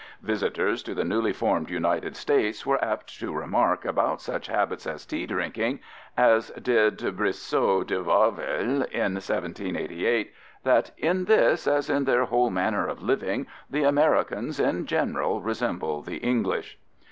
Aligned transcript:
Visitors 0.23 0.81
to 0.81 0.95
the 0.95 1.03
newly 1.05 1.31
formed 1.31 1.69
United 1.69 2.15
States 2.15 2.65
were 2.65 2.83
apt 2.83 3.19
to 3.19 3.31
remark 3.37 3.85
about 3.85 4.19
such 4.19 4.47
habits 4.47 4.87
as 4.87 5.05
tea 5.05 5.27
drinking, 5.27 5.79
as 6.17 6.49
did 6.59 6.97
Brissot 7.15 7.85
de 7.85 8.03
Warville 8.03 8.81
in 8.89 9.13
1788, 9.13 10.33
that 10.63 10.89
"in 10.97 11.25
this, 11.25 11.67
as 11.67 11.87
in 11.87 12.05
their 12.05 12.25
whole 12.25 12.49
manner 12.49 12.87
of 12.87 13.03
living, 13.03 13.45
the 13.69 13.83
Americans 13.83 14.59
in 14.59 14.87
general 14.87 15.39
resemble 15.39 16.01
the 16.01 16.17
English." 16.17 16.79